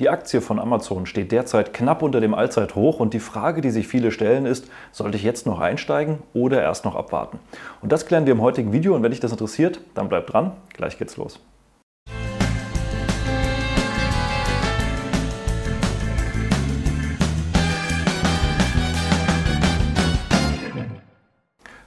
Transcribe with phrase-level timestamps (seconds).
[0.00, 3.86] Die Aktie von Amazon steht derzeit knapp unter dem Allzeithoch und die Frage, die sich
[3.86, 7.38] viele stellen, ist, sollte ich jetzt noch einsteigen oder erst noch abwarten?
[7.82, 10.52] Und das klären wir im heutigen Video und wenn dich das interessiert, dann bleib dran,
[10.72, 11.38] gleich geht's los.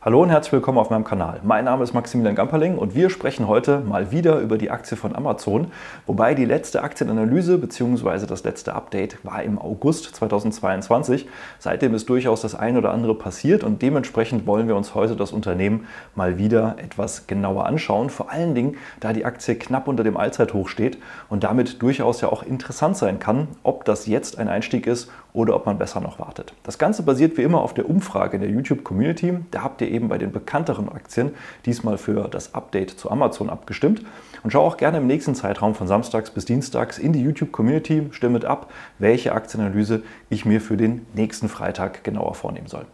[0.05, 1.39] Hallo und herzlich willkommen auf meinem Kanal.
[1.43, 5.15] Mein Name ist Maximilian Gamperling und wir sprechen heute mal wieder über die Aktie von
[5.15, 5.67] Amazon,
[6.05, 8.25] wobei die letzte Aktienanalyse bzw.
[8.25, 11.25] das letzte Update war im August 2022.
[11.57, 15.31] Seitdem ist durchaus das ein oder andere passiert und dementsprechend wollen wir uns heute das
[15.31, 20.17] Unternehmen mal wieder etwas genauer anschauen, vor allen Dingen, da die Aktie knapp unter dem
[20.17, 20.97] Allzeithoch steht
[21.29, 25.55] und damit durchaus ja auch interessant sein kann, ob das jetzt ein Einstieg ist oder
[25.55, 26.53] ob man besser noch wartet.
[26.63, 29.33] Das Ganze basiert wie immer auf der Umfrage in der YouTube Community.
[29.51, 31.31] Da habt ihr eben bei den bekannteren Aktien
[31.65, 34.03] diesmal für das Update zu Amazon abgestimmt.
[34.43, 38.07] Und schau auch gerne im nächsten Zeitraum von Samstags bis Dienstags in die YouTube Community,
[38.11, 42.85] stimmet ab, welche Aktienanalyse ich mir für den nächsten Freitag genauer vornehmen soll.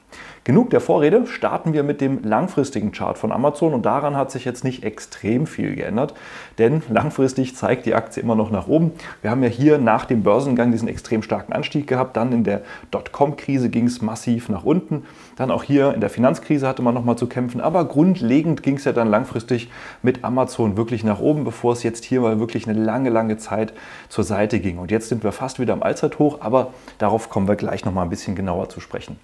[0.44, 4.45] Genug der Vorrede, starten wir mit dem langfristigen Chart von Amazon und daran hat sich
[4.45, 6.14] jetzt nicht extrem viel geändert,
[6.58, 8.92] denn langfristig zeigt die Aktie immer noch nach oben.
[9.22, 12.62] Wir haben ja hier nach dem Börsengang diesen extrem starken Anstieg gehabt, dann in der
[12.92, 15.04] Dotcom-Krise ging es massiv nach unten,
[15.36, 18.86] dann auch hier in der Finanzkrise hatte man nochmal zu kämpfen, aber grundlegend ging es
[18.86, 19.70] ja dann langfristig
[20.02, 23.74] mit Amazon wirklich nach oben, bevor es jetzt hier mal wirklich eine lange, lange Zeit
[24.10, 24.78] zur Seite ging.
[24.78, 28.10] Und jetzt sind wir fast wieder am Allzeithoch, aber darauf kommen wir gleich nochmal ein
[28.10, 29.18] bisschen genauer zu sprechen.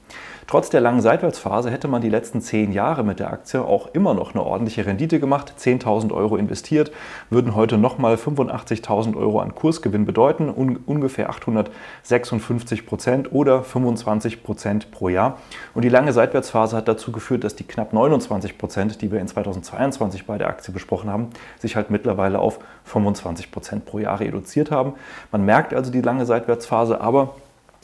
[0.47, 4.13] Trotz der langen Seitwärtsphase hätte man die letzten zehn Jahre mit der Aktie auch immer
[4.13, 5.55] noch eine ordentliche Rendite gemacht.
[5.59, 6.91] 10.000 Euro investiert,
[7.31, 14.91] würden heute nochmal 85.000 Euro an Kursgewinn bedeuten, un ungefähr 856 Prozent oder 25 Prozent
[14.91, 15.39] pro Jahr.
[15.73, 19.27] Und die lange Seitwärtsphase hat dazu geführt, dass die knapp 29 Prozent, die wir in
[19.27, 24.69] 2022 bei der Aktie besprochen haben, sich halt mittlerweile auf 25 Prozent pro Jahr reduziert
[24.69, 24.93] haben.
[25.31, 27.33] Man merkt also die lange Seitwärtsphase, aber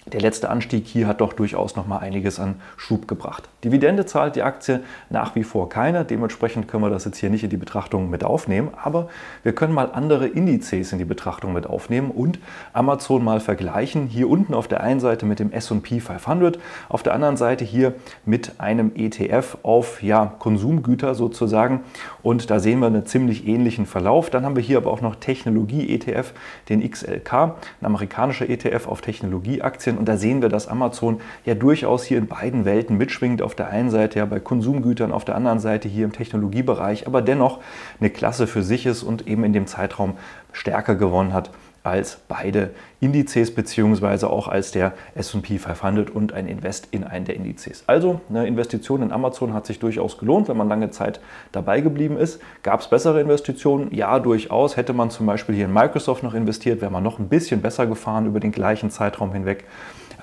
[0.08, 3.50] der letzte Anstieg hier hat doch durchaus noch mal einiges an Schub gebracht.
[3.64, 7.44] Dividende zahlt die Aktie nach wie vor keine, dementsprechend können wir das jetzt hier nicht
[7.44, 9.10] in die Betrachtung mit aufnehmen, aber
[9.44, 12.40] wir können mal andere Indizes in die Betrachtung mit aufnehmen und
[12.74, 14.08] Amazon mal vergleichen.
[14.08, 16.58] Hier unten auf der einen Seite mit dem S&P 500,
[16.90, 17.94] auf der anderen Seite hier
[18.26, 21.82] mit einem ETF auf ja, Konsumgüter sozusagen
[22.24, 24.32] und da sehen wir einen ziemlich ähnlichen Verlauf.
[24.32, 26.34] Dann haben wir hier aber auch noch Technologie-ETF,
[26.70, 29.98] den XLK, ein amerikanischer ETF auf Technologieaktien Aktien.
[29.98, 33.42] Und da sehen wir, dass Amazon ja durchaus hier in beiden Welten mitschwingt.
[33.42, 37.22] Auf der einen Seite ja bei Konsumgütern, auf der anderen Seite hier im Technologiebereich, aber
[37.22, 37.60] dennoch
[38.00, 40.18] eine Klasse für sich ist und eben in dem Zeitraum
[40.54, 41.52] stärker gewonnen hat
[41.84, 47.36] als beide Indizes beziehungsweise auch als der S&P 500 und ein Invest in einen der
[47.36, 47.84] Indizes.
[47.88, 51.20] Also eine Investition in Amazon hat sich durchaus gelohnt, wenn man lange Zeit
[51.52, 52.40] dabei geblieben ist.
[52.62, 53.94] Gab es bessere Investitionen?
[53.94, 54.78] Ja, durchaus.
[54.78, 57.88] Hätte man zum Beispiel hier in Microsoft noch investiert, wäre man noch ein bisschen besser
[57.88, 59.66] gefahren über den gleichen Zeitraum hinweg.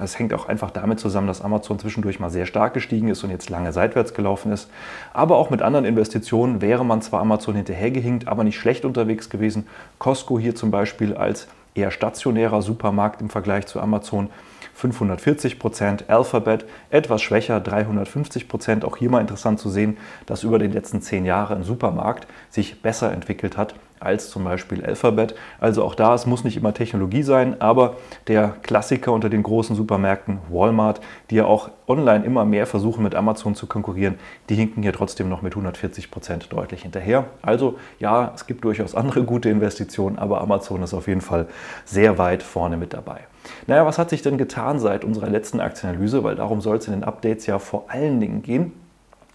[0.00, 3.30] Es hängt auch einfach damit zusammen, dass Amazon zwischendurch mal sehr stark gestiegen ist und
[3.30, 4.70] jetzt lange seitwärts gelaufen ist.
[5.12, 9.66] Aber auch mit anderen Investitionen wäre man zwar Amazon hinterhergehinkt, aber nicht schlecht unterwegs gewesen.
[9.98, 14.30] Costco hier zum Beispiel als eher stationärer Supermarkt im Vergleich zu Amazon
[14.74, 18.84] 540 Prozent, Alphabet etwas schwächer, 350 Prozent.
[18.84, 22.80] Auch hier mal interessant zu sehen, dass über die letzten zehn Jahre ein Supermarkt sich
[22.80, 25.34] besser entwickelt hat als zum Beispiel Alphabet.
[25.60, 29.76] Also auch da, es muss nicht immer Technologie sein, aber der Klassiker unter den großen
[29.76, 31.00] Supermärkten, Walmart,
[31.30, 34.16] die ja auch online immer mehr versuchen mit Amazon zu konkurrieren,
[34.48, 37.24] die hinken hier trotzdem noch mit 140 Prozent deutlich hinterher.
[37.42, 41.46] Also ja, es gibt durchaus andere gute Investitionen, aber Amazon ist auf jeden Fall
[41.84, 43.20] sehr weit vorne mit dabei.
[43.66, 46.24] Naja, was hat sich denn getan seit unserer letzten Aktienanalyse?
[46.24, 48.72] Weil darum soll es in den Updates ja vor allen Dingen gehen.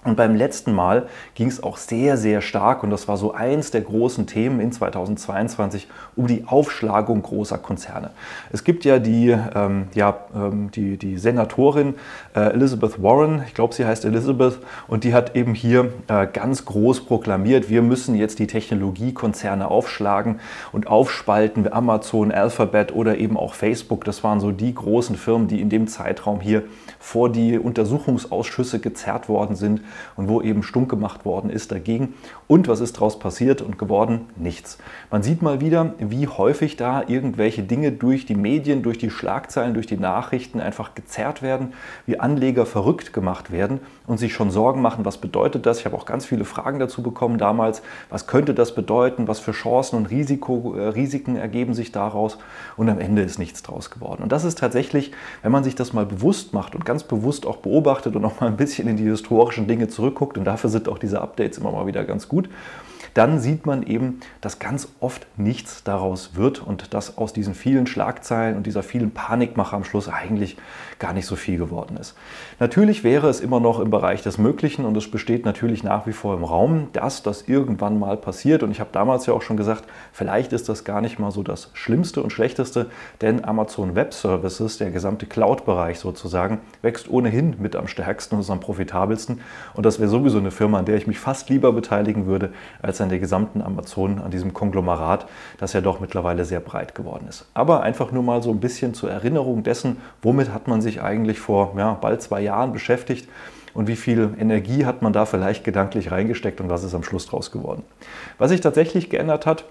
[0.04, 3.72] Und beim letzten Mal ging es auch sehr, sehr stark, und das war so eins
[3.72, 8.12] der großen Themen in 2022, um die Aufschlagung großer Konzerne.
[8.52, 11.96] Es gibt ja die, ähm, ja, ähm, die, die Senatorin
[12.36, 16.66] äh, Elizabeth Warren, ich glaube, sie heißt Elizabeth, und die hat eben hier äh, ganz
[16.66, 20.40] groß proklamiert, wir müssen jetzt die Technologiekonzerne aufschlagen
[20.74, 24.04] und aufspalten, Amazon, Alphabet oder eben auch Facebook.
[24.04, 26.64] Das waren so die großen Firmen, die in dem Zeitraum hier
[27.00, 29.82] vor die Untersuchungsausschüsse gezerrt worden sind
[30.16, 32.14] und wo eben stunk gemacht worden ist dagegen.
[32.48, 34.28] Und was ist daraus passiert und geworden?
[34.36, 34.78] Nichts.
[35.12, 39.74] Man sieht mal wieder, wie häufig da irgendwelche Dinge durch die Medien, durch die Schlagzeilen,
[39.74, 41.74] durch die Nachrichten einfach gezerrt werden,
[42.06, 45.80] wie Anleger verrückt gemacht werden und sich schon Sorgen machen, was bedeutet das?
[45.80, 47.82] Ich habe auch ganz viele Fragen dazu bekommen damals.
[48.10, 49.28] Was könnte das bedeuten?
[49.28, 52.38] Was für Chancen und Risiko, äh, Risiken ergeben sich daraus?
[52.76, 54.24] Und am Ende ist nichts draus geworden.
[54.24, 55.12] Und das ist tatsächlich,
[55.42, 58.48] wenn man sich das mal bewusst macht und ganz bewusst auch beobachtet und auch mal
[58.48, 61.88] ein bisschen in die historischen Dinge zurückguckt, und dafür sind auch diese Updates immer mal
[61.88, 62.50] wieder ganz gut,
[63.14, 67.88] dann sieht man eben, dass ganz oft nichts daraus wird und dass aus diesen vielen
[67.88, 70.58] Schlagzeilen und dieser vielen Panikmache am Schluss eigentlich
[71.00, 72.16] gar nicht so viel geworden ist.
[72.60, 76.14] Natürlich wäre es immer noch im Bereich des Möglichen und es besteht natürlich nach wie
[76.14, 78.64] vor im Raum, dass das irgendwann mal passiert.
[78.64, 81.44] Und ich habe damals ja auch schon gesagt, vielleicht ist das gar nicht mal so
[81.44, 82.90] das Schlimmste und Schlechteste,
[83.22, 88.60] denn Amazon Web Services, der gesamte Cloud-Bereich sozusagen, wächst ohnehin mit am stärksten und am
[88.60, 89.42] profitabelsten.
[89.74, 93.03] Und das wäre sowieso eine Firma, an der ich mich fast lieber beteiligen würde, als
[93.04, 95.28] an der gesamten Amazon, an diesem Konglomerat,
[95.60, 97.46] das ja doch mittlerweile sehr breit geworden ist.
[97.54, 101.40] Aber einfach nur mal so ein bisschen zur Erinnerung dessen, womit hat man sich eigentlich
[101.40, 103.30] vor ja, bald zwei Jahren beschäftigt
[103.74, 107.28] und wie viel Energie hat man da vielleicht gedanklich reingesteckt und was ist am Schluss
[107.28, 107.84] draus geworden.
[108.38, 109.66] Was sich tatsächlich geändert hat,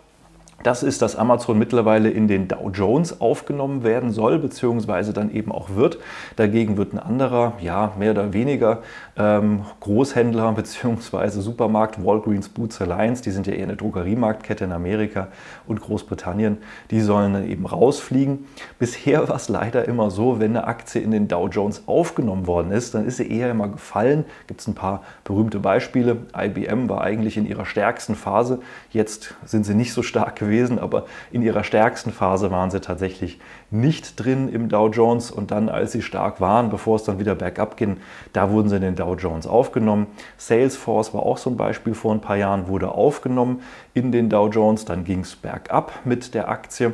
[0.63, 5.51] das ist, dass Amazon mittlerweile in den Dow Jones aufgenommen werden soll, beziehungsweise dann eben
[5.51, 5.99] auch wird.
[6.37, 8.83] Dagegen wird ein anderer, ja, mehr oder weniger
[9.17, 15.29] ähm, Großhändler beziehungsweise Supermarkt, Walgreens Boots Alliance, die sind ja eher eine Drogeriemarktkette in Amerika
[15.67, 16.59] und Großbritannien,
[16.91, 18.47] die sollen dann eben rausfliegen.
[18.79, 22.71] Bisher war es leider immer so, wenn eine Aktie in den Dow Jones aufgenommen worden
[22.71, 24.25] ist, dann ist sie eher immer gefallen.
[24.47, 26.19] Gibt es ein paar berühmte Beispiele.
[26.37, 28.61] IBM war eigentlich in ihrer stärksten Phase.
[28.91, 32.81] Jetzt sind sie nicht so stark gewesen gewesen, aber in ihrer stärksten Phase waren sie
[32.81, 33.41] tatsächlich
[33.71, 37.35] nicht drin im Dow Jones und dann, als sie stark waren, bevor es dann wieder
[37.35, 37.97] bergab ging,
[38.33, 40.07] da wurden sie in den Dow Jones aufgenommen.
[40.37, 43.63] Salesforce war auch so ein Beispiel vor ein paar Jahren, wurde aufgenommen
[43.95, 46.93] in den Dow Jones, dann ging es bergab mit der Aktie.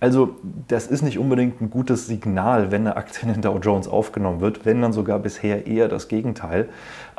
[0.00, 0.36] Also
[0.66, 4.40] das ist nicht unbedingt ein gutes Signal, wenn eine Aktie in den Dow Jones aufgenommen
[4.40, 6.70] wird, wenn dann sogar bisher eher das Gegenteil.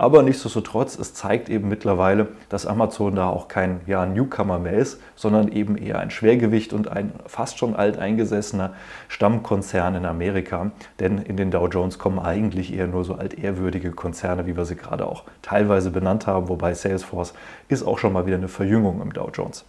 [0.01, 4.99] Aber nichtsdestotrotz, es zeigt eben mittlerweile, dass Amazon da auch kein ja, Newcomer mehr ist,
[5.15, 8.73] sondern eben eher ein Schwergewicht und ein fast schon alteingesessener
[9.09, 10.71] Stammkonzern in Amerika.
[10.99, 14.75] Denn in den Dow Jones kommen eigentlich eher nur so altehrwürdige Konzerne, wie wir sie
[14.75, 17.35] gerade auch teilweise benannt haben, wobei Salesforce
[17.67, 19.65] ist auch schon mal wieder eine Verjüngung im Dow Jones.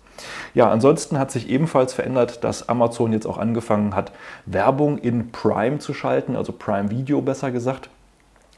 [0.55, 4.13] Ja, ansonsten hat sich ebenfalls verändert, dass Amazon jetzt auch angefangen hat,
[4.47, 7.91] Werbung in Prime zu schalten, also Prime Video besser gesagt.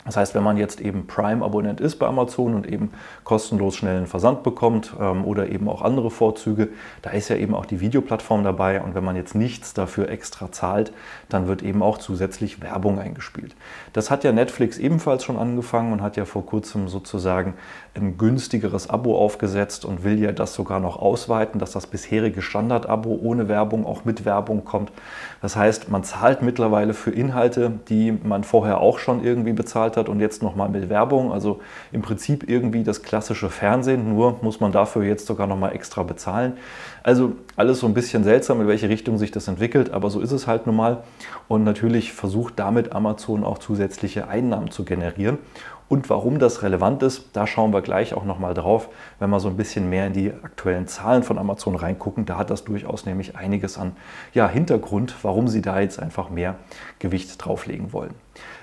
[0.04, 2.90] Das heißt, wenn man jetzt eben Prime-Abonnent ist bei Amazon und eben
[3.24, 6.68] kostenlos schnellen Versand bekommt ähm, oder eben auch andere Vorzüge,
[7.02, 10.52] da ist ja eben auch die Videoplattform dabei und wenn man jetzt nichts dafür extra
[10.52, 10.92] zahlt,
[11.28, 13.56] dann wird eben auch zusätzlich Werbung eingespielt.
[13.94, 17.54] Das hat ja Netflix ebenfalls schon angefangen und hat ja vor kurzem sozusagen
[17.94, 23.18] ein günstigeres Abo aufgesetzt und will ja das sogar noch ausweiten, dass das bisherige Standard-Abo
[23.22, 24.92] ohne Werbung auch mit Werbung kommt.
[25.40, 30.08] Das heißt, man zahlt mittlerweile für Inhalte, die man vorher auch schon irgendwie bezahlt hat
[30.08, 31.32] und jetzt nochmal mit Werbung.
[31.32, 31.60] Also
[31.92, 36.54] im Prinzip irgendwie das klassische Fernsehen, nur muss man dafür jetzt sogar nochmal extra bezahlen.
[37.02, 40.32] Also alles so ein bisschen seltsam, in welche Richtung sich das entwickelt, aber so ist
[40.32, 41.04] es halt nun mal.
[41.48, 45.38] Und natürlich versucht damit Amazon auch zusätzliche Einnahmen zu generieren.
[45.86, 48.88] Und warum das relevant ist, da schauen wir gleich auch nochmal drauf,
[49.18, 52.24] wenn wir so ein bisschen mehr in die aktuellen Zahlen von Amazon reingucken.
[52.24, 53.92] Da hat das durchaus nämlich einiges an
[54.32, 56.56] ja, Hintergrund, warum sie da jetzt einfach mehr
[57.00, 58.14] Gewicht drauflegen wollen.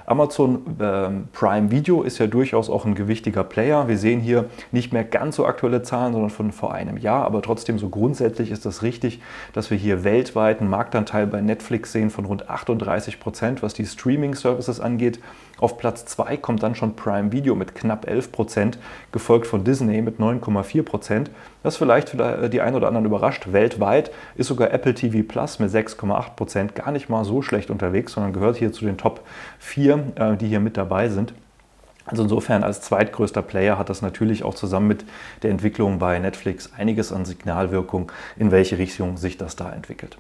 [0.06, 3.88] Amazon ähm, Prime Video ist ja durchaus auch ein gewichtiger Player.
[3.88, 7.42] Wir sehen hier nicht mehr ganz so aktuelle Zahlen, sondern von vor einem Jahr, aber
[7.42, 9.22] trotzdem so grundsätzlich ist das richtig,
[9.54, 13.86] dass wir hier weltweit einen Marktanteil bei Netflix sehen von rund 38 Prozent, was die
[13.86, 15.20] Streaming-Services angeht.
[15.60, 18.80] Auf Platz 2 kommt dann schon Prime Video mit knapp 11 Prozent,
[19.12, 21.32] gefolgt von Disney mit 9,4 Prozent.
[21.64, 23.52] Das vielleicht für die einen oder anderen überrascht.
[23.52, 28.14] Weltweit ist sogar Apple TV Plus mit 6,8 Prozent gar nicht mal so schlecht unterwegs,
[28.14, 29.22] sondern gehört hier zu den Top
[29.60, 31.34] 4, äh, die hier mit dabei sind.
[32.06, 35.06] Also insofern als zweitgrößter Player hat das natürlich auch zusammen mit
[35.44, 40.18] der Entwicklung bei Netflix einiges an Signalwirkung, in welche Richtung sich das da entwickelt.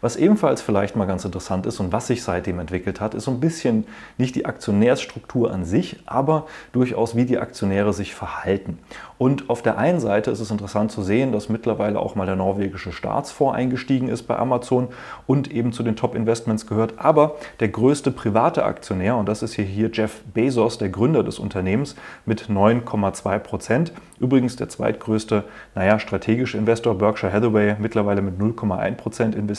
[0.00, 3.30] Was ebenfalls vielleicht mal ganz interessant ist und was sich seitdem entwickelt hat, ist so
[3.30, 3.86] ein bisschen
[4.18, 8.78] nicht die Aktionärsstruktur an sich, aber durchaus wie die Aktionäre sich verhalten.
[9.18, 12.36] Und auf der einen Seite ist es interessant zu sehen, dass mittlerweile auch mal der
[12.36, 14.88] norwegische Staatsfonds eingestiegen ist bei Amazon
[15.26, 16.94] und eben zu den Top-Investments gehört.
[16.98, 21.38] Aber der größte private Aktionär, und das ist hier, hier Jeff Bezos, der Gründer des
[21.38, 21.96] Unternehmens,
[22.26, 23.92] mit 9,2 Prozent.
[24.20, 25.44] Übrigens der zweitgrößte,
[25.74, 29.55] naja, strategische Investor Berkshire Hathaway, mittlerweile mit 0,1 Prozent investiert.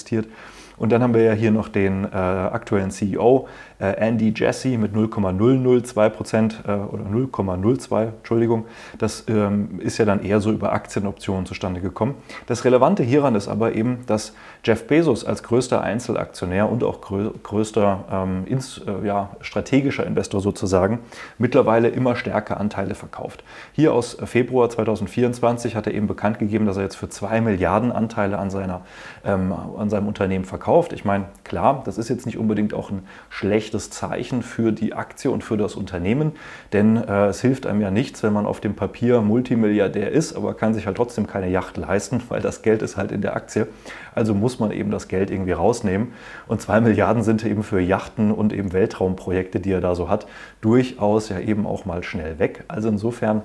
[0.77, 3.47] Und dann haben wir ja hier noch den äh, aktuellen CEO,
[3.79, 8.65] äh, Andy Jassy, mit 0,002 Prozent äh, oder 0,02, Entschuldigung.
[8.99, 12.15] Das ähm, ist ja dann eher so über Aktienoptionen zustande gekommen.
[12.45, 14.33] Das Relevante hieran ist aber eben, dass
[14.63, 20.41] Jeff Bezos als größter Einzelaktionär und auch grö größter ähm, ins, äh, ja, strategischer Investor
[20.41, 20.99] sozusagen
[21.37, 23.43] mittlerweile immer stärker Anteile verkauft.
[23.73, 27.91] Hier aus Februar 2024 hat er eben bekannt gegeben, dass er jetzt für 2 Milliarden
[27.91, 28.81] Anteile an, seiner,
[29.25, 30.93] ähm, an seinem Unternehmen verkauft.
[30.93, 35.31] Ich meine, Klar, das ist jetzt nicht unbedingt auch ein schlechtes Zeichen für die Aktie
[35.31, 36.33] und für das Unternehmen,
[36.73, 40.55] denn äh, es hilft einem ja nichts, wenn man auf dem Papier Multimilliardär ist, aber
[40.55, 43.67] kann sich halt trotzdem keine Yacht leisten, weil das Geld ist halt in der Aktie.
[44.13, 46.13] Also muss man eben das Geld irgendwie rausnehmen.
[46.47, 50.27] Und zwei Milliarden sind eben für Yachten und eben Weltraumprojekte, die er da so hat,
[50.61, 52.63] durchaus ja eben auch mal schnell weg.
[52.67, 53.43] Also insofern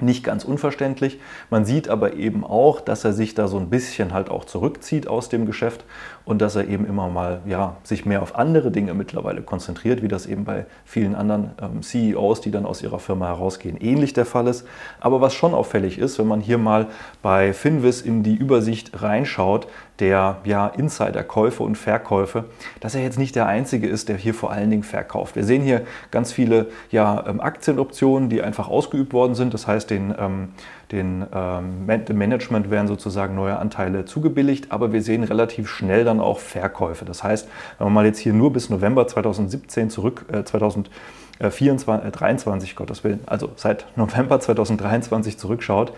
[0.00, 1.20] nicht ganz unverständlich.
[1.50, 5.06] Man sieht aber eben auch, dass er sich da so ein bisschen halt auch zurückzieht
[5.06, 5.84] aus dem Geschäft
[6.24, 10.08] und dass er eben immer mal ja, sich mehr auf andere Dinge mittlerweile konzentriert, wie
[10.08, 14.24] das eben bei vielen anderen ähm, CEOs, die dann aus ihrer Firma herausgehen, ähnlich der
[14.24, 14.66] Fall ist.
[15.00, 16.86] Aber was schon auffällig ist, wenn man hier mal
[17.22, 19.66] bei Finvis in die Übersicht reinschaut,
[19.98, 22.46] der ja, Insider-Käufe und Verkäufe,
[22.80, 25.36] dass er jetzt nicht der Einzige ist, der hier vor allen Dingen verkauft.
[25.36, 29.54] Wir sehen hier ganz viele ja, ähm, Aktienoptionen, die einfach ausgeübt worden sind.
[29.54, 30.48] Das heißt, den, ähm,
[30.92, 36.38] den, ähm, Management werden sozusagen neue Anteile zugebilligt, aber wir sehen relativ schnell dann auch
[36.38, 37.04] Verkäufe.
[37.04, 37.48] Das heißt,
[37.78, 43.20] wenn man mal jetzt hier nur bis November 2017 zurück, äh, 2023, äh, Gottes Willen,
[43.26, 45.92] also seit November 2023 zurückschaut,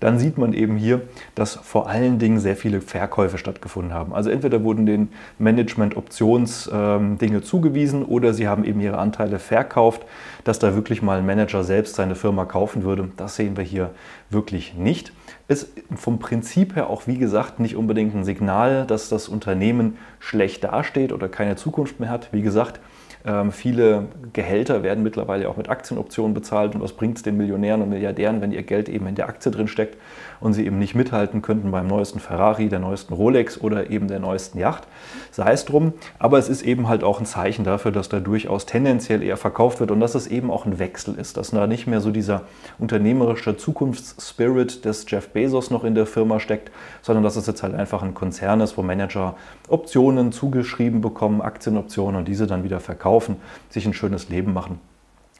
[0.00, 1.02] dann sieht man eben hier,
[1.34, 4.14] dass vor allen Dingen sehr viele Verkäufe stattgefunden haben.
[4.14, 10.02] Also entweder wurden den Management-Options-Dinge ähm, zugewiesen oder sie haben eben ihre Anteile verkauft.
[10.44, 13.90] Dass da wirklich mal ein Manager selbst seine Firma kaufen würde, das sehen wir hier
[14.30, 15.12] wirklich nicht.
[15.48, 20.64] Ist vom Prinzip her auch, wie gesagt, nicht unbedingt ein Signal, dass das Unternehmen schlecht
[20.64, 22.32] dasteht oder keine Zukunft mehr hat.
[22.32, 22.80] Wie gesagt,
[23.26, 26.76] ähm, viele Gehälter werden mittlerweile auch mit Aktienoptionen bezahlt.
[26.76, 29.50] Und was bringt es den Millionären und Milliardären, wenn ihr Geld eben in der Aktie
[29.50, 29.98] drin steckt
[30.38, 34.20] und sie eben nicht mithalten könnten beim neuesten Ferrari, der neuesten Rolex oder eben der
[34.20, 34.84] neuesten Yacht?
[35.32, 35.92] Sei es drum.
[36.20, 39.80] Aber es ist eben halt auch ein Zeichen dafür, dass da durchaus tendenziell eher verkauft
[39.80, 42.42] wird und dass es eben auch ein Wechsel ist, dass da nicht mehr so dieser
[42.78, 46.70] unternehmerische Zukunftsspirit des Jeff Bezos noch in der Firma steckt,
[47.02, 49.36] sondern dass es jetzt halt einfach ein Konzern ist, wo Manager
[49.68, 53.36] Optionen zugeschrieben bekommen, Aktienoptionen und diese dann wieder verkaufen kaufen,
[53.70, 54.80] sich ein schönes Leben machen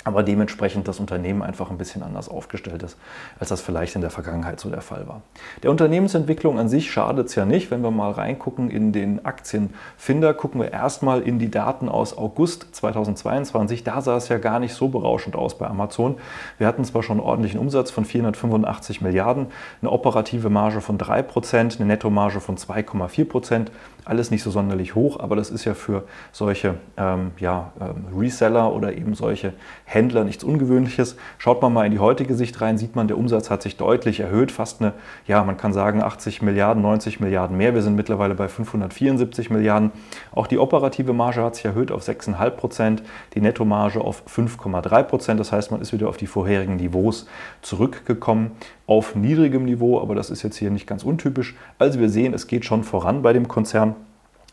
[0.06, 2.96] aber dementsprechend das Unternehmen einfach ein bisschen anders aufgestellt ist,
[3.40, 5.22] als das vielleicht in der Vergangenheit so der Fall war.
[5.64, 7.72] Der Unternehmensentwicklung an sich schadet es ja nicht.
[7.72, 12.68] Wenn wir mal reingucken in den Aktienfinder, gucken wir erstmal in die Daten aus August
[12.72, 13.82] 2022.
[13.82, 16.18] Da sah es ja gar nicht so berauschend aus bei Amazon.
[16.58, 19.48] Wir hatten zwar schon einen ordentlichen Umsatz von 485 Milliarden,
[19.82, 23.66] eine operative Marge von 3%, eine Nettomarge von 2,4%.
[24.06, 28.72] Alles nicht so sonderlich hoch, aber das ist ja für solche ähm, ja, ähm, Reseller
[28.72, 29.52] oder eben solche
[29.84, 31.16] Händler nichts Ungewöhnliches.
[31.38, 34.20] Schaut man mal in die heutige Sicht rein, sieht man, der Umsatz hat sich deutlich
[34.20, 34.92] erhöht, fast eine,
[35.26, 37.74] ja, man kann sagen 80 Milliarden, 90 Milliarden mehr.
[37.74, 39.90] Wir sind mittlerweile bei 574 Milliarden.
[40.30, 43.02] Auch die operative Marge hat sich erhöht auf 6,5 Prozent,
[43.34, 45.40] die Nettomarge auf 5,3 Prozent.
[45.40, 47.26] Das heißt, man ist wieder auf die vorherigen Niveaus
[47.60, 48.52] zurückgekommen
[48.86, 51.54] auf niedrigem Niveau, aber das ist jetzt hier nicht ganz untypisch.
[51.78, 53.94] Also wir sehen, es geht schon voran bei dem Konzern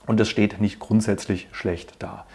[0.07, 2.25] und es steht nicht grundsätzlich schlecht da.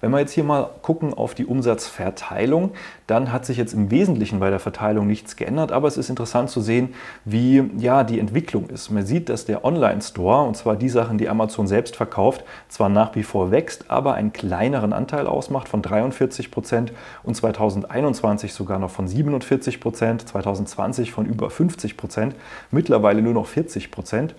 [0.00, 2.70] Wenn wir jetzt hier mal gucken auf die Umsatzverteilung,
[3.08, 6.50] dann hat sich jetzt im Wesentlichen bei der Verteilung nichts geändert, aber es ist interessant
[6.50, 8.90] zu sehen, wie ja, die Entwicklung ist.
[8.90, 13.16] Man sieht, dass der Online-Store, und zwar die Sachen, die Amazon selbst verkauft, zwar nach
[13.16, 16.92] wie vor wächst, aber einen kleineren Anteil ausmacht von 43 Prozent
[17.24, 22.36] und 2021 sogar noch von 47 Prozent, 2020 von über 50 Prozent,
[22.70, 24.34] mittlerweile nur noch 40 Prozent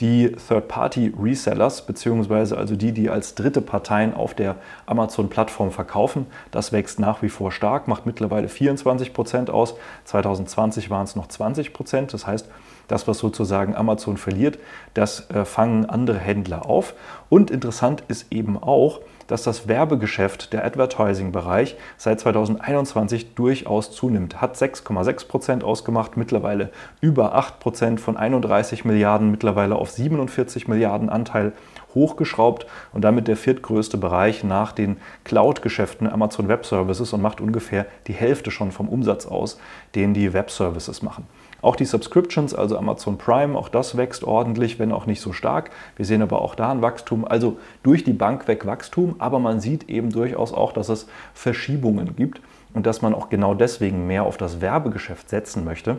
[0.00, 4.56] die Third-Party-Resellers, beziehungsweise also die, die als dritte Parteien auf der
[4.86, 6.26] Amazon-Plattform verkaufen.
[6.50, 9.74] Das wächst nach wie vor stark, macht mittlerweile 24 Prozent aus.
[10.04, 12.12] 2020 waren es noch 20 Prozent.
[12.12, 12.48] Das heißt,
[12.88, 14.58] das, was sozusagen Amazon verliert,
[14.94, 16.94] das äh, fangen andere Händler auf.
[17.28, 24.40] Und interessant ist eben auch, dass das Werbegeschäft, der Advertising-Bereich, seit 2021 durchaus zunimmt.
[24.40, 26.70] Hat 6,6 Prozent ausgemacht, mittlerweile
[27.00, 31.52] über 8 Prozent von 31 Milliarden, mittlerweile auf 47 Milliarden Anteil
[31.94, 37.86] hochgeschraubt und damit der viertgrößte Bereich nach den Cloud-Geschäften Amazon Web Services und macht ungefähr
[38.06, 39.58] die Hälfte schon vom Umsatz aus,
[39.94, 41.26] den die Web Services machen.
[41.60, 45.70] Auch die Subscriptions, also Amazon Prime, auch das wächst ordentlich, wenn auch nicht so stark.
[45.96, 49.60] Wir sehen aber auch da ein Wachstum, also durch die Bank weg Wachstum, aber man
[49.60, 52.40] sieht eben durchaus auch, dass es Verschiebungen gibt
[52.74, 55.96] und dass man auch genau deswegen mehr auf das Werbegeschäft setzen möchte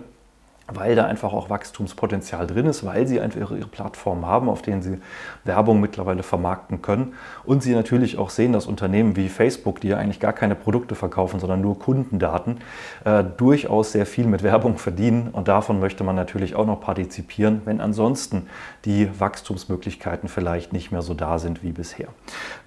[0.73, 4.81] weil da einfach auch Wachstumspotenzial drin ist, weil sie einfach ihre Plattformen haben, auf denen
[4.81, 4.99] sie
[5.43, 7.13] Werbung mittlerweile vermarkten können.
[7.43, 10.95] Und sie natürlich auch sehen, dass Unternehmen wie Facebook, die ja eigentlich gar keine Produkte
[10.95, 12.59] verkaufen, sondern nur Kundendaten,
[13.05, 15.29] äh, durchaus sehr viel mit Werbung verdienen.
[15.31, 18.47] Und davon möchte man natürlich auch noch partizipieren, wenn ansonsten
[18.85, 22.09] die Wachstumsmöglichkeiten vielleicht nicht mehr so da sind wie bisher.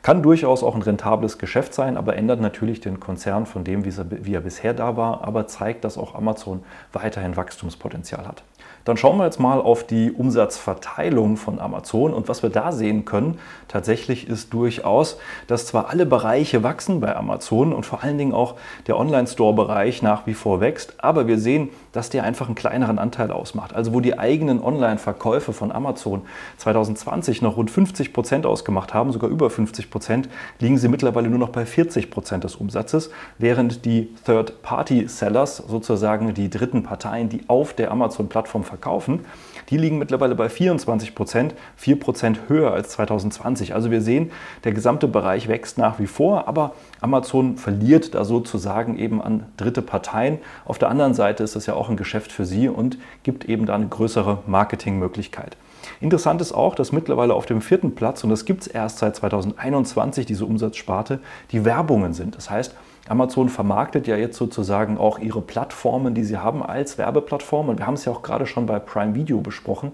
[0.03, 3.91] Kann durchaus auch ein rentables Geschäft sein, aber ändert natürlich den Konzern von dem, wie
[3.91, 8.43] er, wie er bisher da war, aber zeigt, dass auch Amazon weiterhin Wachstumspotenzial Wachstumspotenzial hat.
[8.85, 13.05] Dann schauen wir jetzt mal auf die Umsatzverteilung von Amazon und was wir da sehen
[13.05, 18.33] können, tatsächlich ist durchaus, dass zwar alle Bereiche wachsen bei Amazon und vor allen Dingen
[18.33, 22.99] auch der Online-Store-Bereich nach wie vor wächst, aber wir sehen, dass der einfach einen kleineren
[22.99, 23.75] Anteil ausmacht.
[23.75, 26.23] Also wo die eigenen Online-Verkäufe von Amazon
[26.59, 31.39] 2020 noch rund 50 Prozent ausgemacht haben, sogar über 50 Prozent, liegen sie mittlerweile nur
[31.39, 37.75] noch bei 40 Prozent des Umsatzes, während die Third-Party-Sellers, sozusagen die dritten Parteien, die auf
[37.75, 39.21] der Amazon-Plattform verkaufen,
[39.69, 43.75] die liegen mittlerweile bei 24 Prozent, 4 Prozent höher als 2020.
[43.75, 44.31] Also wir sehen,
[44.65, 49.83] der gesamte Bereich wächst nach wie vor, aber Amazon verliert da sozusagen eben an dritte
[49.83, 50.39] Parteien.
[50.65, 53.67] Auf der anderen Seite ist es ja auch ein Geschäft für sie und gibt eben
[53.67, 55.59] da eine größere Marketingmöglichkeit.
[56.01, 59.17] Interessant ist auch, dass mittlerweile auf dem vierten Platz, und das gibt es erst seit
[59.17, 62.37] 2021, diese Umsatzsparte, die Werbungen sind.
[62.37, 62.75] Das heißt,
[63.09, 67.79] Amazon vermarktet ja jetzt sozusagen auch ihre Plattformen, die sie haben, als Werbeplattformen.
[67.79, 69.93] Wir haben es ja auch gerade schon bei Prime Video besprochen.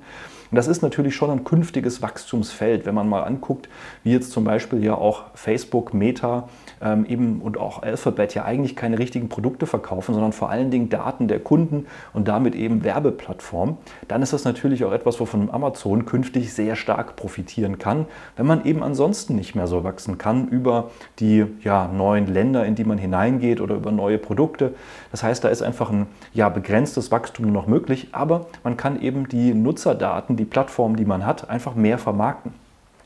[0.50, 3.68] Und das ist natürlich schon ein künftiges Wachstumsfeld, wenn man mal anguckt,
[4.02, 6.48] wie jetzt zum Beispiel ja auch Facebook, Meta
[6.80, 10.88] ähm, eben und auch Alphabet ja eigentlich keine richtigen Produkte verkaufen, sondern vor allen Dingen
[10.88, 13.76] Daten der Kunden und damit eben Werbeplattformen,
[14.06, 18.64] dann ist das natürlich auch etwas, wovon Amazon künftig sehr stark profitieren kann, wenn man
[18.64, 22.96] eben ansonsten nicht mehr so wachsen kann über die ja, neuen Länder, in die man
[22.96, 24.74] hineingeht oder über neue Produkte.
[25.10, 29.28] Das heißt, da ist einfach ein ja, begrenztes Wachstum noch möglich, aber man kann eben
[29.28, 32.54] die Nutzerdaten, die Plattformen, die man hat, einfach mehr vermarkten.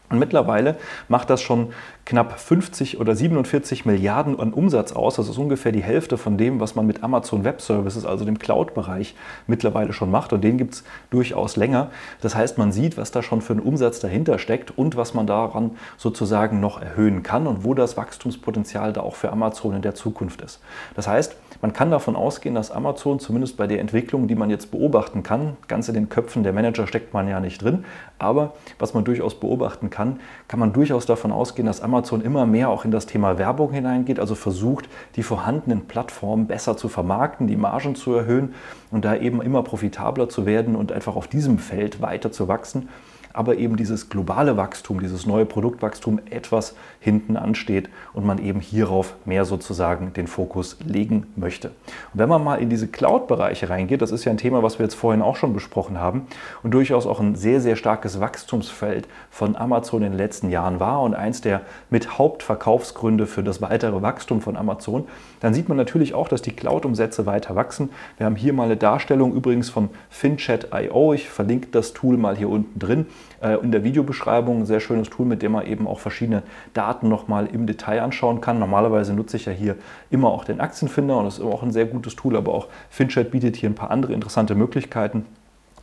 [0.09, 0.77] Und mittlerweile
[1.09, 1.73] macht das schon
[2.05, 5.17] knapp 50 oder 47 Milliarden an Umsatz aus.
[5.17, 8.39] Das ist ungefähr die Hälfte von dem, was man mit Amazon Web Services, also dem
[8.39, 9.15] Cloud-Bereich,
[9.47, 10.33] mittlerweile schon macht.
[10.33, 11.91] Und den gibt es durchaus länger.
[12.21, 15.27] Das heißt, man sieht, was da schon für einen Umsatz dahinter steckt und was man
[15.27, 19.95] daran sozusagen noch erhöhen kann und wo das Wachstumspotenzial da auch für Amazon in der
[19.95, 20.61] Zukunft ist.
[20.95, 24.73] Das heißt, man kann davon ausgehen, dass Amazon zumindest bei der Entwicklung, die man jetzt
[24.73, 27.85] beobachten kann, ganz in den Köpfen der Manager steckt man ja nicht drin,
[28.19, 30.19] aber was man durchaus beobachten kann,
[30.49, 34.19] kann, man durchaus davon ausgehen, dass Amazon immer mehr auch in das Thema Werbung hineingeht,
[34.19, 38.55] also versucht, die vorhandenen Plattformen besser zu vermarkten, die Margen zu erhöhen
[38.91, 42.89] und da eben immer profitabler zu werden und einfach auf diesem Feld weiter zu wachsen.
[43.35, 49.17] Aber eben dieses globale Wachstum, dieses neue Produktwachstum etwas hinten ansteht und man eben hierauf
[49.25, 51.69] mehr sozusagen den Fokus legen möchte.
[51.69, 54.85] Und wenn man mal in diese Cloud-Bereiche reingeht, das ist ja ein Thema, was wir
[54.85, 56.29] jetzt vorhin auch schon besprochen haben
[56.62, 61.03] und durchaus auch ein sehr, sehr starkes Wachstumsfeld von Amazon in den letzten Jahren war
[61.03, 65.09] und eins der mit Hauptverkaufsgründe für das weitere Wachstum von Amazon,
[65.41, 67.91] dann sieht man natürlich auch, dass die Cloud-Umsätze weiter wachsen.
[68.17, 71.15] Wir haben hier mal eine Darstellung übrigens von FinChat.io.
[71.15, 73.07] Ich verlinke das Tool mal hier unten drin.
[73.43, 76.91] Äh, in der Videobeschreibung ein sehr schönes Tool, mit dem man eben auch verschiedene Daten
[77.00, 78.59] nochmal im Detail anschauen kann.
[78.59, 79.76] Normalerweise nutze ich ja hier
[80.11, 83.31] immer auch den Aktienfinder und das ist auch ein sehr gutes Tool, aber auch FinChat
[83.31, 85.24] bietet hier ein paar andere interessante Möglichkeiten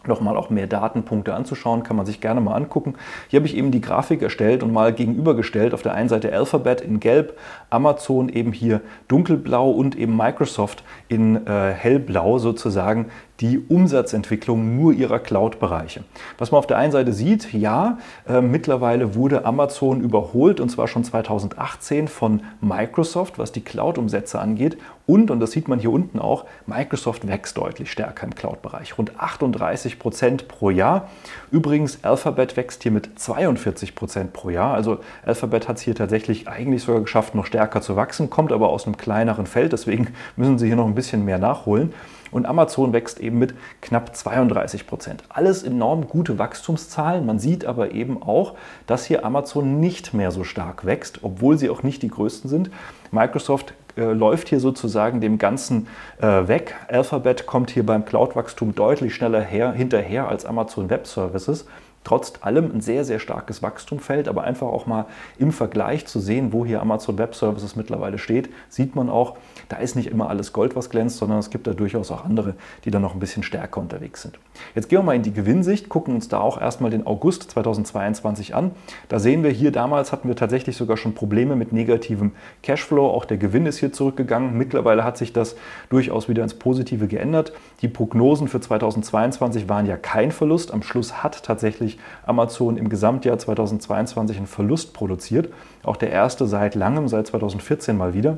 [0.08, 2.96] nochmal auch mehr Datenpunkte anzuschauen, kann man sich gerne mal angucken.
[3.28, 5.74] Hier habe ich eben die Grafik erstellt und mal gegenübergestellt.
[5.74, 7.38] Auf der einen Seite Alphabet in Gelb,
[7.70, 13.08] Amazon eben hier dunkelblau und eben Microsoft in äh, hellblau sozusagen
[13.42, 16.04] die Umsatzentwicklung nur ihrer Cloud-Bereiche.
[16.38, 17.98] Was man auf der einen Seite sieht, ja,
[18.28, 24.78] äh, mittlerweile wurde Amazon überholt und zwar schon 2018 von Microsoft, was die Cloud-Umsätze angeht.
[25.06, 29.20] Und, und das sieht man hier unten auch, Microsoft wächst deutlich stärker im Cloud-Bereich, rund
[29.20, 31.10] 38 Prozent pro Jahr.
[31.50, 34.76] Übrigens, Alphabet wächst hier mit 42 Prozent pro Jahr.
[34.76, 38.70] Also Alphabet hat es hier tatsächlich eigentlich sogar geschafft, noch stärker zu wachsen, kommt aber
[38.70, 41.92] aus einem kleineren Feld, deswegen müssen sie hier noch ein bisschen mehr nachholen.
[42.32, 45.24] Und Amazon wächst eben mit knapp 32 Prozent.
[45.30, 47.26] Alles enorm gute Wachstumszahlen.
[47.26, 48.56] Man sieht aber eben auch,
[48.88, 52.70] dass hier Amazon nicht mehr so stark wächst, obwohl sie auch nicht die größten sind.
[53.12, 55.88] Microsoft äh, läuft hier sozusagen dem Ganzen
[56.22, 56.76] äh, weg.
[56.88, 61.66] Alphabet kommt hier beim Cloud-Wachstum deutlich schneller her, hinterher als Amazon Web Services
[62.10, 65.06] trotz allem ein sehr, sehr starkes Wachstum fällt, aber einfach auch mal
[65.38, 69.78] im Vergleich zu sehen, wo hier Amazon Web Services mittlerweile steht, sieht man auch, da
[69.78, 72.90] ist nicht immer alles Gold, was glänzt, sondern es gibt da durchaus auch andere, die
[72.90, 74.40] dann noch ein bisschen stärker unterwegs sind.
[74.76, 78.56] Jetzt gehen wir mal in die Gewinnsicht, gucken uns da auch erstmal den August 2022
[78.56, 78.72] an.
[79.08, 82.32] Da sehen wir hier, damals hatten wir tatsächlich sogar schon Probleme mit negativem
[82.64, 83.08] Cashflow.
[83.08, 84.58] Auch der Gewinn ist hier zurückgegangen.
[84.58, 85.56] Mittlerweile hat sich das
[85.90, 87.54] durchaus wieder ins Positive geändert.
[87.82, 90.74] Die Prognosen für 2022 waren ja kein Verlust.
[90.74, 95.50] Am Schluss hat tatsächlich Amazon im Gesamtjahr 2022 einen Verlust produziert.
[95.84, 98.38] Auch der erste seit langem, seit 2014 mal wieder.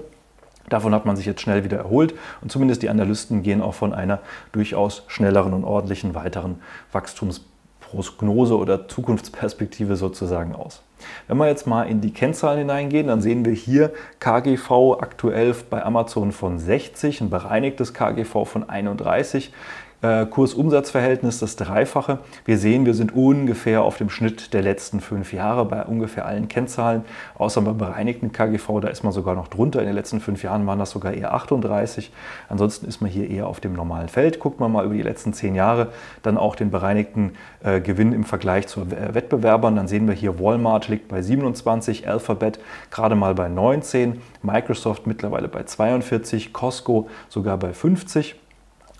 [0.71, 3.93] Davon hat man sich jetzt schnell wieder erholt und zumindest die Analysten gehen auch von
[3.93, 4.19] einer
[4.53, 6.61] durchaus schnelleren und ordentlichen weiteren
[6.93, 10.81] Wachstumsprognose oder Zukunftsperspektive sozusagen aus.
[11.27, 15.83] Wenn wir jetzt mal in die Kennzahlen hineingehen, dann sehen wir hier KGV aktuell bei
[15.83, 19.51] Amazon von 60, ein bereinigtes KGV von 31.
[20.01, 22.19] Äh, Kursumsatzverhältnis das Dreifache.
[22.45, 26.47] Wir sehen, wir sind ungefähr auf dem Schnitt der letzten fünf Jahre bei ungefähr allen
[26.47, 29.79] Kennzahlen, außer beim bereinigten KGV, da ist man sogar noch drunter.
[29.79, 32.11] In den letzten fünf Jahren waren das sogar eher 38.
[32.49, 34.39] Ansonsten ist man hier eher auf dem normalen Feld.
[34.39, 35.89] Guckt man mal über die letzten zehn Jahre,
[36.23, 37.33] dann auch den bereinigten
[37.63, 39.75] äh, Gewinn im Vergleich zu äh, Wettbewerbern.
[39.75, 42.59] Dann sehen wir hier, Walmart liegt bei 27, Alphabet
[42.89, 48.35] gerade mal bei 19, Microsoft mittlerweile bei 42, Costco sogar bei 50.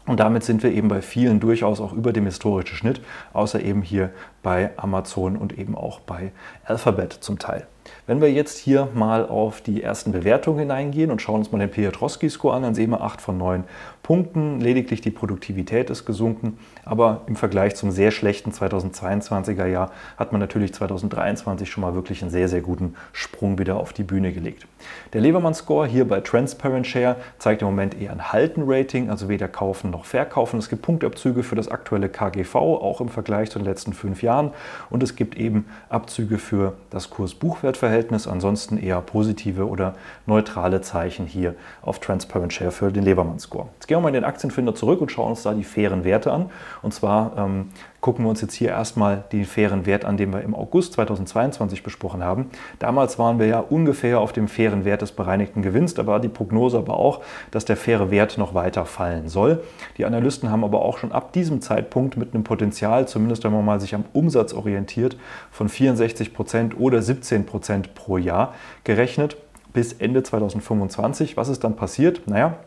[0.08, 3.02] Und damit sind wir eben bei vielen durchaus auch über dem historischen Schnitt,
[3.34, 4.10] außer eben hier
[4.42, 6.32] bei Amazon und eben auch bei
[6.66, 7.68] Alphabet zum Teil.
[8.08, 11.70] Wenn wir jetzt hier mal auf die ersten Bewertungen hineingehen und schauen uns mal den
[11.70, 13.64] Piotrowski-Score an, dann sehen wir 8 von 9
[14.04, 14.60] Punkten.
[14.60, 20.42] Lediglich die Produktivität ist gesunken, aber im Vergleich zum sehr schlechten 2022er Jahr hat man
[20.42, 24.66] natürlich 2023 schon mal wirklich einen sehr, sehr guten Sprung wieder auf die Bühne gelegt.
[25.14, 29.92] Der Levermann-Score hier bei Transparent Share zeigt im Moment eher ein Halten-Rating, also weder kaufen
[29.92, 30.58] noch verkaufen.
[30.58, 34.52] Es gibt Punktabzüge für das aktuelle KGV, auch im Vergleich zu den letzten fünf Jahren.
[34.90, 41.56] Und es gibt eben Abzüge für das Kurs-Buchwert-Verhältnis, ansonsten eher positive oder neutrale Zeichen hier
[41.82, 43.70] auf Transparent Share für den Levermann-Score.
[43.91, 46.49] Gehen wir mal in den Aktienfinder zurück und schauen uns da die fairen Werte an.
[46.82, 50.43] Und zwar ähm, gucken wir uns jetzt hier erstmal den fairen Wert an, den wir
[50.43, 52.49] im August 2022 besprochen haben.
[52.80, 55.93] Damals waren wir ja ungefähr auf dem fairen Wert des bereinigten Gewinns.
[55.93, 57.19] Da war die Prognose aber auch,
[57.51, 59.62] dass der faire Wert noch weiter fallen soll.
[59.97, 63.65] Die Analysten haben aber auch schon ab diesem Zeitpunkt mit einem Potenzial, zumindest wenn man
[63.65, 65.17] mal sich am Umsatz orientiert,
[65.51, 68.54] von 64 Prozent oder 17 Prozent pro Jahr
[68.86, 69.36] gerechnet
[69.73, 71.36] bis Ende 2025.
[71.36, 72.21] Was ist dann passiert?
[72.25, 72.58] Naja,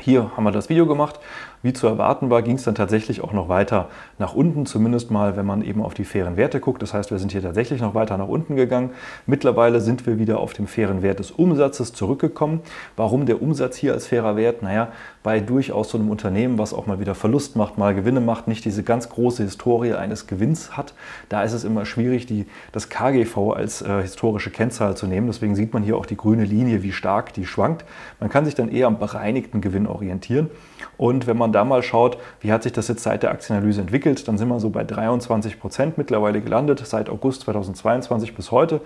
[0.00, 1.18] hier haben wir das Video gemacht.
[1.62, 3.88] Wie zu erwarten war, ging es dann tatsächlich auch noch weiter
[4.18, 6.82] nach unten, zumindest mal, wenn man eben auf die fairen Werte guckt.
[6.82, 8.90] Das heißt, wir sind hier tatsächlich noch weiter nach unten gegangen.
[9.26, 12.60] Mittlerweile sind wir wieder auf dem fairen Wert des Umsatzes zurückgekommen.
[12.96, 14.62] Warum der Umsatz hier als fairer Wert?
[14.62, 14.88] Naja,
[15.22, 18.64] bei durchaus so einem Unternehmen, was auch mal wieder Verlust macht, mal Gewinne macht, nicht
[18.64, 20.94] diese ganz große Historie eines Gewinns hat,
[21.28, 25.26] da ist es immer schwierig, die, das KGV als äh, historische Kennzahl zu nehmen.
[25.26, 27.84] Deswegen sieht man hier auch die grüne Linie, wie stark die schwankt.
[28.20, 30.48] Man kann sich dann eher am bereinigten Gewinn orientieren.
[30.96, 34.28] Und wenn man da mal schaut, wie hat sich das jetzt seit der Aktienanalyse entwickelt,
[34.28, 38.80] dann sind wir so bei 23 Prozent mittlerweile gelandet, seit August 2022 bis heute.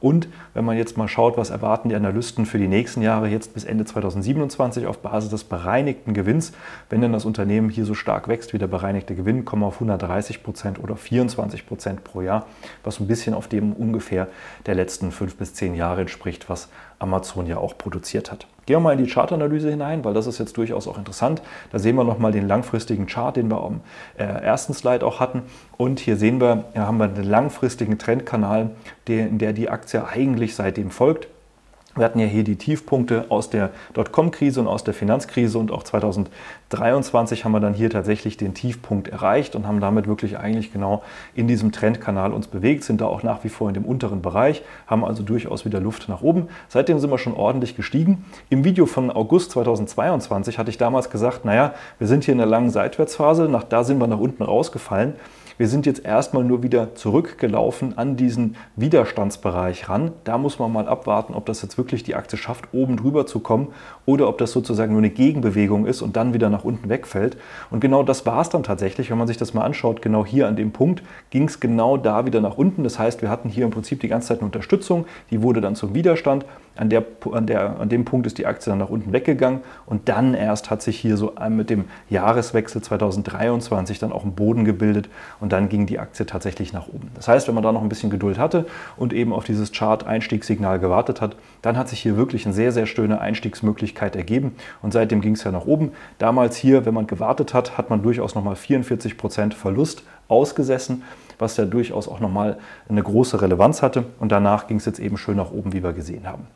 [0.00, 3.52] Und wenn man jetzt mal schaut, was erwarten die Analysten für die nächsten Jahre, jetzt
[3.52, 6.52] bis Ende 2027 auf Basis des bereinigten Gewinns,
[6.88, 9.74] wenn denn das Unternehmen hier so stark wächst wie der bereinigte Gewinn, kommen wir auf
[9.74, 12.46] 130 Prozent oder 24 Prozent pro Jahr,
[12.82, 14.28] was ein bisschen auf dem ungefähr
[14.64, 18.46] der letzten fünf bis zehn Jahre entspricht, was Amazon ja auch produziert hat.
[18.70, 21.42] Gehen wir mal in die Chartanalyse hinein, weil das ist jetzt durchaus auch interessant.
[21.72, 23.80] Da sehen wir nochmal den langfristigen Chart, den wir am
[24.16, 25.42] äh, ersten Slide auch hatten.
[25.76, 28.70] Und hier sehen wir, hier haben wir einen langfristigen Trendkanal,
[29.08, 31.26] der, in der die Aktie eigentlich seitdem folgt.
[31.96, 35.82] Wir hatten ja hier die Tiefpunkte aus der Dotcom-Krise und aus der Finanzkrise und auch
[35.82, 41.02] 2023 haben wir dann hier tatsächlich den Tiefpunkt erreicht und haben damit wirklich eigentlich genau
[41.34, 44.62] in diesem Trendkanal uns bewegt, sind da auch nach wie vor in dem unteren Bereich,
[44.86, 46.46] haben also durchaus wieder Luft nach oben.
[46.68, 48.24] Seitdem sind wir schon ordentlich gestiegen.
[48.50, 52.48] Im Video von August 2022 hatte ich damals gesagt, naja, wir sind hier in einer
[52.48, 55.14] langen Seitwärtsphase, nach da sind wir nach unten rausgefallen.
[55.60, 60.12] Wir sind jetzt erstmal nur wieder zurückgelaufen an diesen Widerstandsbereich ran.
[60.24, 63.40] Da muss man mal abwarten, ob das jetzt wirklich die Aktie schafft, oben drüber zu
[63.40, 63.68] kommen
[64.06, 67.36] oder ob das sozusagen nur eine Gegenbewegung ist und dann wieder nach unten wegfällt.
[67.70, 70.00] Und genau das war es dann tatsächlich, wenn man sich das mal anschaut.
[70.00, 72.82] Genau hier an dem Punkt ging es genau da wieder nach unten.
[72.82, 75.76] Das heißt, wir hatten hier im Prinzip die ganze Zeit eine Unterstützung, die wurde dann
[75.76, 76.46] zum Widerstand.
[76.76, 80.08] An, der, an, der, an dem Punkt ist die Aktie dann nach unten weggegangen und
[80.08, 85.08] dann erst hat sich hier so mit dem Jahreswechsel 2023 dann auch ein Boden gebildet
[85.40, 87.10] und dann ging die Aktie tatsächlich nach oben.
[87.14, 90.78] Das heißt, wenn man da noch ein bisschen Geduld hatte und eben auf dieses Chart-Einstiegssignal
[90.78, 95.20] gewartet hat, dann hat sich hier wirklich eine sehr, sehr schöne Einstiegsmöglichkeit ergeben und seitdem
[95.20, 95.92] ging es ja nach oben.
[96.18, 101.02] Damals hier, wenn man gewartet hat, hat man durchaus nochmal 44 Prozent Verlust ausgesessen,
[101.38, 105.16] was ja durchaus auch nochmal eine große Relevanz hatte und danach ging es jetzt eben
[105.16, 106.46] schön nach oben, wie wir gesehen haben.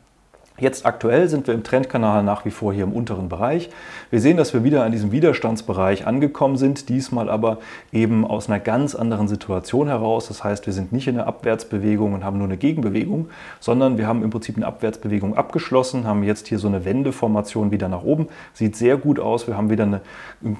[0.57, 3.69] Jetzt aktuell sind wir im Trendkanal nach wie vor hier im unteren Bereich.
[4.09, 7.57] Wir sehen, dass wir wieder an diesem Widerstandsbereich angekommen sind, diesmal aber
[7.91, 10.29] eben aus einer ganz anderen Situation heraus.
[10.29, 13.27] Das heißt, wir sind nicht in einer Abwärtsbewegung und haben nur eine Gegenbewegung,
[13.59, 17.89] sondern wir haben im Prinzip eine Abwärtsbewegung abgeschlossen, haben jetzt hier so eine Wendeformation wieder
[17.89, 18.29] nach oben.
[18.53, 19.47] Sieht sehr gut aus.
[19.47, 19.99] Wir haben wieder einen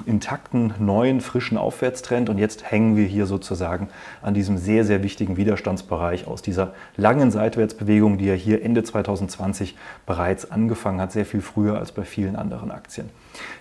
[0.05, 3.87] intakten, neuen, frischen Aufwärtstrend und jetzt hängen wir hier sozusagen
[4.21, 9.77] an diesem sehr, sehr wichtigen Widerstandsbereich aus dieser langen Seitwärtsbewegung, die ja hier Ende 2020
[10.05, 13.09] bereits angefangen hat, sehr viel früher als bei vielen anderen Aktien.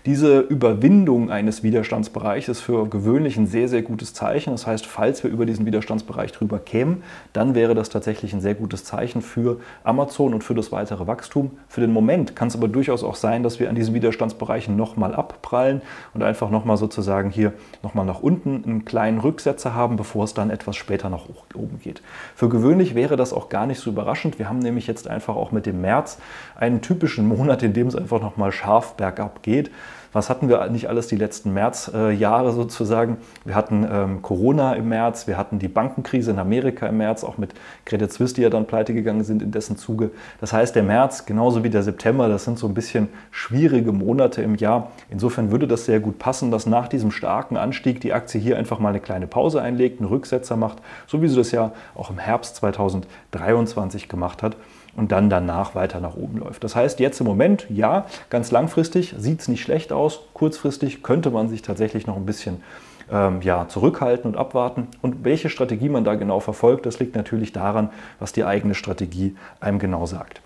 [0.06, 4.52] Diese Überwindung eines Widerstandsbereichs ist für gewöhnlich ein sehr, sehr gutes Zeichen.
[4.52, 8.54] Das heißt, falls wir über diesen Widerstandsbereich drüber kämen, dann wäre das tatsächlich ein sehr
[8.54, 11.52] gutes Zeichen für Amazon und für das weitere Wachstum.
[11.68, 15.14] Für den Moment kann es aber durchaus auch sein, dass wir an diesen Widerstandsbereichen nochmal
[15.14, 15.82] abprallen
[16.12, 20.50] und einfach nochmal sozusagen hier nochmal nach unten einen kleinen Rücksetzer haben, bevor es dann
[20.50, 22.02] etwas später nach oben geht.
[22.34, 24.38] Für gewöhnlich wäre das auch gar nicht so überraschend.
[24.38, 26.13] Wir haben nämlich jetzt einfach auch mit dem März
[26.56, 29.70] einen typischen Monat, in dem es einfach nochmal scharf bergab geht.
[30.14, 33.16] Was hatten wir nicht alles die letzten Märzjahre sozusagen?
[33.44, 37.36] Wir hatten ähm, Corona im März, wir hatten die Bankenkrise in Amerika im März, auch
[37.36, 37.52] mit
[37.84, 40.12] Credit Suisse, die ja dann pleite gegangen sind in dessen Zuge.
[40.40, 44.40] Das heißt, der März genauso wie der September, das sind so ein bisschen schwierige Monate
[44.40, 44.92] im Jahr.
[45.10, 48.78] Insofern würde das sehr gut passen, dass nach diesem starken Anstieg die Aktie hier einfach
[48.78, 52.18] mal eine kleine Pause einlegt, einen Rücksetzer macht, so wie sie das ja auch im
[52.18, 54.56] Herbst 2023 gemacht hat
[54.96, 56.64] und dann danach weiter nach oben läuft.
[56.64, 60.20] Das heißt, jetzt im Moment, ja, ganz langfristig sieht es nicht schlecht aus.
[60.34, 62.62] Kurzfristig könnte man sich tatsächlich noch ein bisschen
[63.10, 64.88] ähm, ja, zurückhalten und abwarten.
[65.02, 69.36] Und welche Strategie man da genau verfolgt, das liegt natürlich daran, was die eigene Strategie
[69.60, 70.40] einem genau sagt.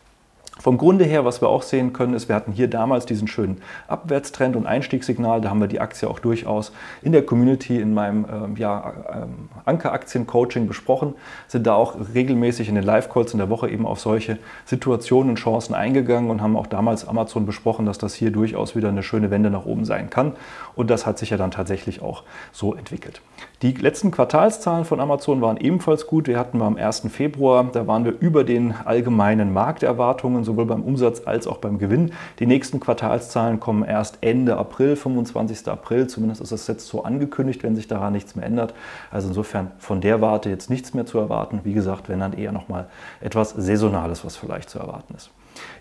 [0.61, 3.61] Vom Grunde her, was wir auch sehen können, ist, wir hatten hier damals diesen schönen
[3.87, 5.41] Abwärtstrend und Einstiegssignal.
[5.41, 9.49] Da haben wir die Aktie auch durchaus in der Community, in meinem ähm, ja, ähm,
[9.65, 11.15] Ankeraktien-Coaching besprochen,
[11.47, 15.37] sind da auch regelmäßig in den Live-Calls in der Woche eben auf solche Situationen und
[15.37, 19.31] Chancen eingegangen und haben auch damals Amazon besprochen, dass das hier durchaus wieder eine schöne
[19.31, 20.33] Wende nach oben sein kann.
[20.75, 23.21] Und das hat sich ja dann tatsächlich auch so entwickelt.
[23.61, 26.29] Die letzten Quartalszahlen von Amazon waren ebenfalls gut.
[26.29, 27.09] Wir hatten am 1.
[27.09, 32.13] Februar, da waren wir über den allgemeinen Markterwartungen sowohl beim Umsatz als auch beim Gewinn.
[32.39, 35.67] Die nächsten Quartalszahlen kommen erst Ende April, 25.
[35.67, 36.07] April.
[36.07, 38.75] Zumindest ist das jetzt so angekündigt, wenn sich daran nichts mehr ändert.
[39.11, 41.59] Also insofern von der Warte jetzt nichts mehr zu erwarten.
[41.65, 42.87] Wie gesagt, wenn dann eher nochmal
[43.21, 45.33] etwas Saisonales, was vielleicht zu erwarten ist.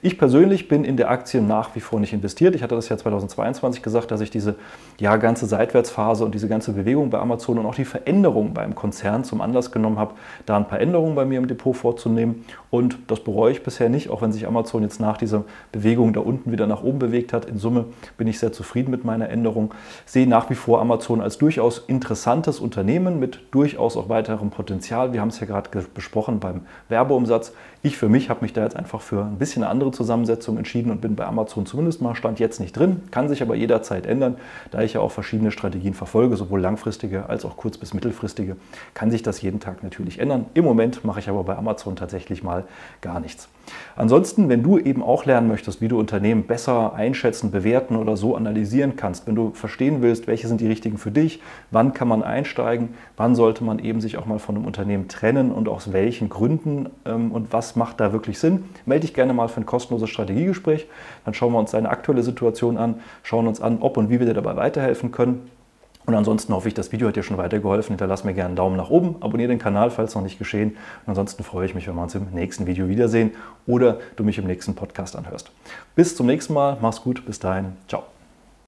[0.01, 2.55] Ich persönlich bin in der Aktie nach wie vor nicht investiert.
[2.55, 4.55] Ich hatte das ja 2022 gesagt, dass ich diese
[4.99, 9.23] ja, ganze Seitwärtsphase und diese ganze Bewegung bei Amazon und auch die Veränderung beim Konzern
[9.23, 10.13] zum Anlass genommen habe,
[10.45, 12.45] da ein paar Änderungen bei mir im Depot vorzunehmen.
[12.69, 16.19] Und das bereue ich bisher nicht, auch wenn sich Amazon jetzt nach dieser Bewegung da
[16.19, 17.45] unten wieder nach oben bewegt hat.
[17.45, 17.85] In Summe
[18.17, 19.73] bin ich sehr zufrieden mit meiner Änderung.
[20.05, 25.13] Sehe nach wie vor Amazon als durchaus interessantes Unternehmen mit durchaus auch weiterem Potenzial.
[25.13, 27.53] Wir haben es ja gerade besprochen beim Werbeumsatz.
[27.83, 30.91] Ich für mich habe mich da jetzt einfach für ein bisschen eine andere Zusammensetzung entschieden
[30.91, 33.01] und bin bei Amazon zumindest mal Stand jetzt nicht drin.
[33.11, 34.37] Kann sich aber jederzeit ändern,
[34.71, 38.55] da ich ja auch verschiedene Strategien verfolge, sowohl langfristige als auch kurz- bis mittelfristige,
[38.93, 40.45] kann sich das jeden Tag natürlich ändern.
[40.53, 42.63] Im Moment mache ich aber bei Amazon tatsächlich mal
[43.01, 43.49] gar nichts.
[43.95, 48.35] Ansonsten, wenn du eben auch lernen möchtest, wie du Unternehmen besser einschätzen, bewerten oder so
[48.35, 52.23] analysieren kannst, wenn du verstehen willst, welche sind die richtigen für dich, wann kann man
[52.23, 56.29] einsteigen, wann sollte man eben sich auch mal von einem Unternehmen trennen und aus welchen
[56.29, 60.09] Gründen ähm, und was macht da wirklich Sinn, melde dich gerne mal für ein kostenloses
[60.09, 60.87] Strategiegespräch.
[61.25, 64.25] Dann schauen wir uns deine aktuelle Situation an, schauen uns an, ob und wie wir
[64.25, 65.49] dir dabei weiterhelfen können.
[66.07, 67.89] Und ansonsten hoffe ich, das Video hat dir schon weitergeholfen.
[67.89, 70.77] Hinterlass mir gerne einen Daumen nach oben, abonniere den Kanal, falls noch nicht geschehen.
[71.05, 73.31] Und ansonsten freue ich mich, wenn wir uns im nächsten Video wiedersehen
[73.65, 75.51] oder du mich im nächsten Podcast anhörst.
[75.95, 78.16] Bis zum nächsten Mal, mach's gut, bis dahin, ciao.